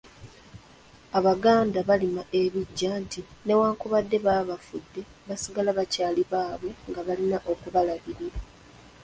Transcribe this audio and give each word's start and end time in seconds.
Abaganda 1.17 1.77
barima 1.89 2.23
ebiggya 2.41 2.91
nti 3.03 3.19
newankubadde 3.45 4.17
baba 4.25 4.43
bafudde, 4.49 5.01
basigala 5.27 5.71
bakyaali 5.77 6.23
baabwe 6.31 6.71
nga 6.89 7.01
balina 7.07 7.37
okubalabirira. 7.51 8.39